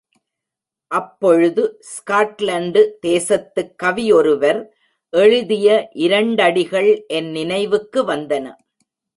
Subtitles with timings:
[0.91, 4.61] அப்பொழுது ஸ்காட்லண்டு தேசத்துக் கவியொருவர்
[5.13, 5.69] எழுதிய
[5.99, 8.45] இரண்டடிகள் என் நினைவிற்கு வந்தன.